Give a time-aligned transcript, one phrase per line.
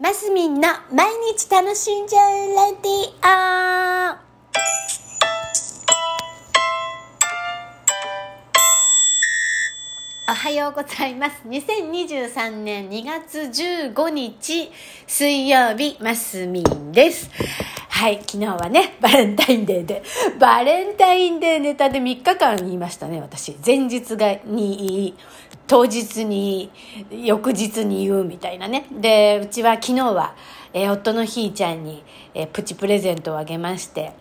[0.00, 4.18] マスミンの毎日楽しんじゃうレディオ
[10.26, 11.42] おはようございます。
[11.46, 14.72] 2023年2月15日
[15.06, 17.30] 水曜日、マスミンです。
[17.88, 20.02] はい、昨日はね、バレンタインデーで、
[20.40, 23.56] バレンタインデーネタで3日間言いましたね、私。
[23.64, 25.14] 前日がに、
[25.66, 26.70] 当日に、
[27.10, 28.86] 翌日に言うみたいなね。
[28.92, 30.34] で、うちは昨日は、
[30.72, 32.02] えー夫のひーちゃんに、
[32.34, 34.12] えープチプレゼントをあげまして、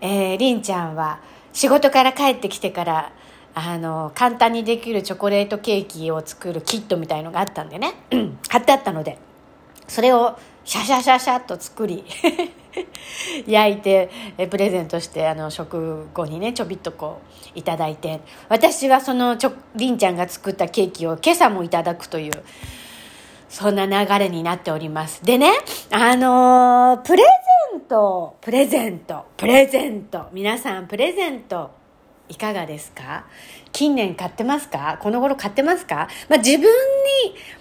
[0.00, 1.20] えーりんちゃんは
[1.52, 3.12] 仕事から帰ってきてから、
[3.54, 7.94] あの、簡単にできるチョコレートケーキを作るキットみたいのがあったんでね、
[8.48, 9.18] 買ってあったので、
[9.88, 12.04] それをシャシャシャシャっと作り
[13.46, 17.20] 焼いてえプレゼントしてあの食後にねちょびっとこ
[17.54, 22.32] ういただいて私はそのちょりんちゃんが作ったケーキを今朝もいただくという
[23.48, 25.22] そんな流れになっております。
[25.24, 25.50] でね
[25.90, 30.26] あのープレゼントプレゼントプレゼント。
[30.32, 31.70] 皆さんプレゼント
[32.28, 33.26] いかがですか？
[33.72, 34.98] 近年買ってますか？
[35.02, 36.08] この頃買ってますか？
[36.30, 36.66] まあ自分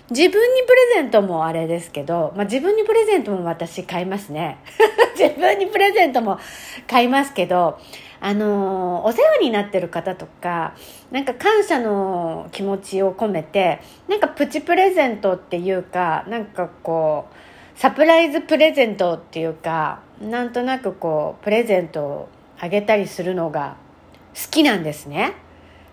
[0.09, 4.57] 自分にプレゼントもあれですけど、まあ自分にプレゼントも私買いますね。
[5.17, 6.39] 自分にプレゼントも
[6.87, 7.79] 買いますけど、
[8.19, 10.75] あのお世話になってる方とか、
[11.11, 23.75] なんか感謝の気持ちを込めて、なんかプチプレゼントっていうか、なんかこう、サプライズプレゼントっていうか、なんとなくこう、プレゼントをあげたりするのが
[24.35, 25.33] 好きなんですね。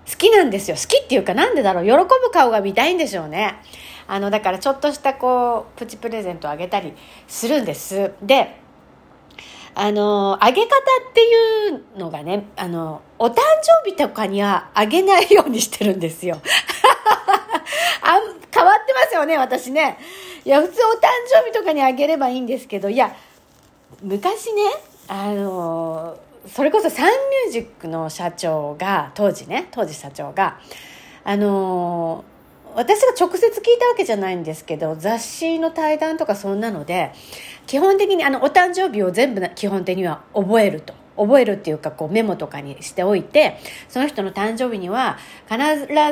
[0.08, 0.76] 好きなんですよ。
[0.76, 1.84] 好きっていうかなんでだろう。
[1.84, 3.60] 喜ぶ顔が見たいんでしょうね。
[4.06, 6.94] あの、だからちょっとしたこう、プチプレゼントをあげたり
[7.26, 8.12] するんです。
[8.22, 8.56] で、
[9.74, 13.36] あの、あげ方っていうのがね、あの、お誕
[13.84, 16.40] 生日とかにはあげないようにしてるんですよ。
[18.02, 18.18] あ
[18.52, 19.98] 変わってますよね、私ね。
[20.44, 23.14] いや、普通お誕生日とかにあげればいいんですけど、いや、
[24.02, 24.62] 昔ね、
[25.06, 26.16] あの、
[26.52, 30.59] それこそサンミュージックの社長が、当時ね、当時社長が、
[31.25, 32.25] あの、
[32.75, 37.12] 私が直接聞いたわけじゃないんですけど雑誌の対談とかそんなので
[37.66, 40.94] 基本的にあのお誕生日を全部基本的には覚えると。
[41.16, 45.19] 覚えるっていうかこうメモとかにしておいてその人の誕生日には
[45.50, 45.59] 必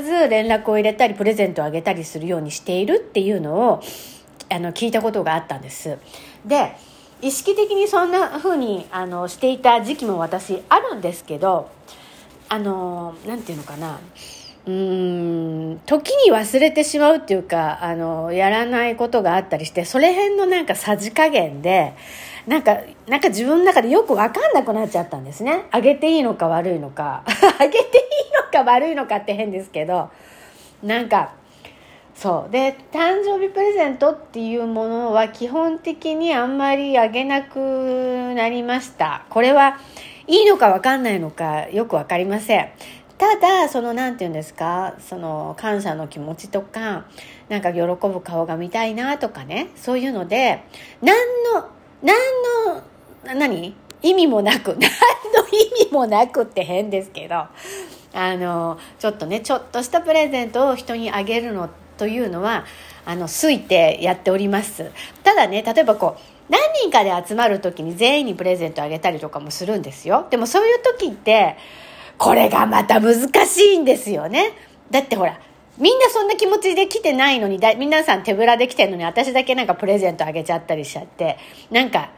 [0.02, 3.82] ず連絡を入れたりプレゼントをあげたりするようにしているっていうのを
[4.50, 5.96] あの聞いたことがあったんです。
[6.44, 6.72] で
[7.22, 11.70] 意識的にそんな風にあのしていた時期も私あるんですけど
[12.48, 13.98] あのなんていうのかな。
[14.66, 21.94] うーん時に忘れてしまうっていうかあのやらないことがあったりしてそれ辺のなんかさじ加減で
[22.48, 25.66] なんかなんか自分の中でよく分かんなくなっちゃったんですね。
[25.70, 27.22] あげていいのか悪いのか。
[27.58, 27.84] あげていい
[28.34, 30.10] のか悪いのかって変ですけど
[30.82, 31.32] なんか
[32.16, 32.50] そう。
[32.50, 37.58] で誕生日プレゼントっていうものは基本的にあんまりあげなく
[38.34, 39.26] なりました。
[39.28, 39.78] これは
[40.26, 42.70] いいのか分かんないのかよく分かりません。
[43.18, 44.94] ただそのなんて言うんですか？
[44.98, 47.04] その感謝の気持ちとか
[47.48, 49.68] なんか喜ぶ顔が見たいなとかね。
[49.76, 50.62] そういうので
[51.02, 51.16] 何
[51.54, 51.68] の
[52.02, 52.16] 何
[53.34, 53.76] の何？
[54.02, 54.86] 意味もなく 何の
[55.50, 57.48] 意味もなくって変ですけどあ
[58.36, 62.64] のちょっとねちょっとしたプレゼントを人にあげるのってというのは
[63.04, 64.90] あの好いてやっております。
[65.22, 70.26] ただね例えばこう何人かで集まる時に全員にプレゼントあげたりとかもするんですよ。
[70.30, 71.56] でもそういう時って
[72.18, 74.52] これがまた難しいんですよね。
[74.90, 75.38] だってほら
[75.78, 81.38] みんなそんな気持ちで来てないのにだ皆さん手ぶらで来てるのに私だけなんかプレゼントあげちゃったりしちゃって
[81.70, 82.10] なんか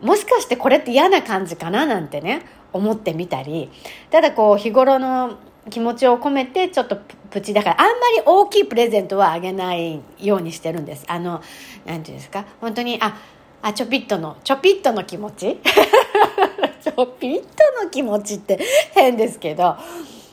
[0.00, 3.70] もしかしてこれって嫌な感じかななんてね思ってみたり。
[4.10, 5.38] ただこう日頃の
[5.70, 6.98] 気持ちを込めてちょっと
[7.30, 11.04] プチだからあんまり大きいプレゼントはあげないようにしてるんです。
[11.08, 11.42] あの
[11.86, 12.44] なんていうんですか？
[12.60, 13.16] 本当にあ
[13.62, 15.58] あちょぴっとのちょぴっとの気持ち？
[16.82, 18.58] ちょぴっとの気持ちって
[18.92, 19.76] 変ですけど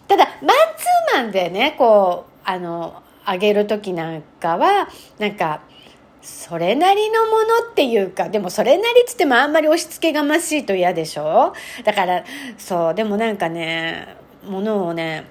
[0.08, 5.62] ただマンツーマンでねこうあのあげる時なんかはなんか
[6.22, 11.54] それなりのものっていうかでもそれなりっつってもあんまり押し付けがましいと嫌でしょ？
[11.86, 12.24] だから
[12.57, 15.25] そうでもなんかねものをね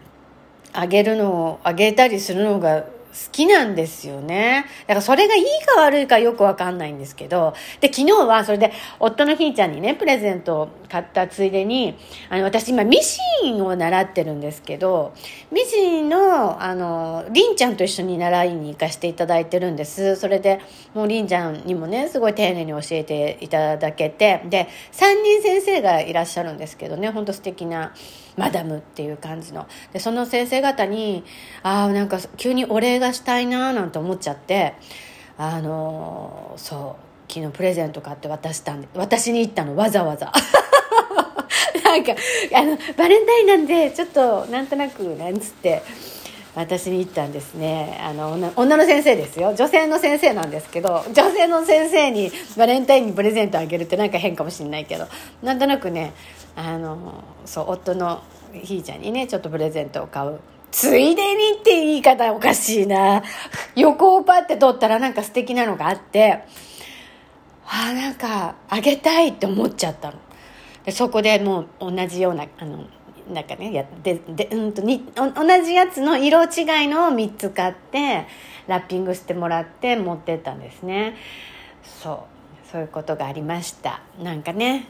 [0.72, 2.86] あげるのをあげたりするのが好
[3.32, 4.66] きなんですよね。
[4.82, 11.96] だからそれがいいか悪いかよくわかんないんですけど、で、昨日はそれで夫のひーちゃんにね、プレゼントを買ったついでに、
[12.28, 15.14] あの、私今ミシンを習ってるんですけど、
[15.50, 20.16] ミシンの、あの、りんちゃんと一緒に習いに行かせていただいてるんです。
[20.16, 20.60] それで、
[20.94, 27.94] もうりんちゃんにもね、すごい丁寧に教えていただけて、で、3人先生がいらっしゃるんですけどね、ほんと素敵な
[28.36, 29.66] マダムっていう感じの。
[29.92, 31.24] で、その先生方に、
[31.62, 34.74] ああ、なんか急にお礼がしたいなーなんて思っちゃって、
[35.42, 36.98] あのそ
[37.28, 40.30] う昨日プレゼント買って渡したんで私に言ったのわざわざ
[41.90, 42.14] なんか
[42.54, 45.82] あのバレンタインなんでちょっとなんとなくなんつって
[46.54, 48.00] 私に言ったんですね。
[48.02, 49.54] あの女の先生ですよ。
[49.54, 55.06] 女性の先生なんですけど女性の先生にバレンタインにプレゼントあげるってなんか変かもしれないけど
[55.42, 56.12] なんとなくね
[56.56, 58.22] あのそう夫の
[58.52, 60.40] ひーちゃんにねちょっとプレゼントを買う。
[60.72, 63.22] ついでにって言い方おかしいな。
[63.74, 66.44] 横をパッて取ったらなんか素敵なのがあって
[67.66, 70.18] ああなんかあげたいって思っちゃったの。
[70.84, 72.84] でそこでもう同じようなあの
[73.32, 75.32] なんかねやでで、うんと、に同
[75.64, 78.26] じやつの色違いのを3つ買って
[78.66, 81.16] ラッピングしてもらって持ってったんですね。
[81.82, 82.70] そう。
[82.70, 84.00] そういうことがありました。
[84.22, 84.86] なんかね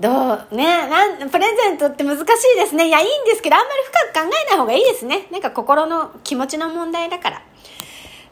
[0.00, 2.24] どうねなんプレゼントって難しい
[2.60, 2.88] ですね。
[2.88, 3.82] いやいいんですけどあんまり
[4.12, 5.28] 深く考えない方がいいですね。
[5.30, 7.42] なんか心の気持ちの問題だから。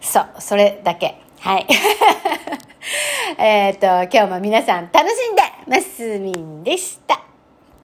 [0.00, 0.26] そう。
[0.40, 1.20] それだけ。
[1.42, 1.66] はい。
[3.36, 7.31] えっと今日も皆さん楽しんでますみんでした。